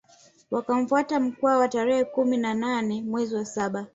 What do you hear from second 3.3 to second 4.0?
wa saba